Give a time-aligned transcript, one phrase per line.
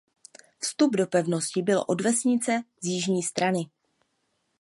[0.59, 3.69] Vstup do pevnosti byl od vesnice z jižní strany.